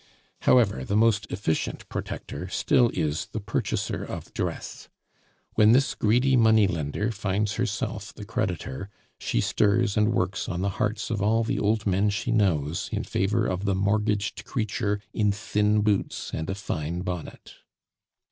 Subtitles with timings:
[0.49, 4.89] However, the most efficient protector still is the purchaser of dress.
[5.53, 10.69] When this greedy money lender finds herself the creditor, she stirs and works on the
[10.81, 15.31] hearts of all the old men she knows in favor of the mortgaged creature in
[15.31, 17.57] thin boots and a fine bonnet.